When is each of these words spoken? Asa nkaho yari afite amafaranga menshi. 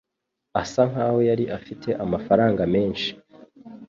Asa 0.61 0.81
nkaho 0.91 1.17
yari 1.29 1.45
afite 1.57 1.89
amafaranga 2.03 2.63
menshi. 2.73 3.09